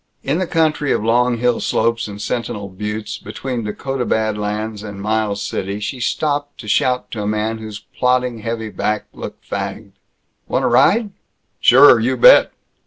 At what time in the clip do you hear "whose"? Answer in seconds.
7.59-7.77